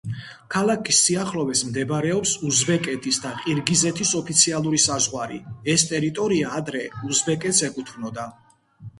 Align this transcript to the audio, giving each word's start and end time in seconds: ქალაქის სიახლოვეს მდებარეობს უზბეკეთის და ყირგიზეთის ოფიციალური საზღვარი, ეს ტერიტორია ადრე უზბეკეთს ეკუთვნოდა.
ქალაქის 0.53 0.99
სიახლოვეს 1.07 1.59
მდებარეობს 1.65 2.31
უზბეკეთის 2.47 3.19
და 3.25 3.33
ყირგიზეთის 3.41 4.13
ოფიციალური 4.19 4.79
საზღვარი, 4.85 5.37
ეს 5.75 5.85
ტერიტორია 5.91 6.55
ადრე 6.61 6.81
უზბეკეთს 7.11 7.61
ეკუთვნოდა. 7.69 8.25